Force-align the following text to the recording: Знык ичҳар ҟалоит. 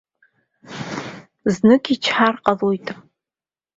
Знык 1.53 1.83
ичҳар 1.93 2.35
ҟалоит. 2.43 2.87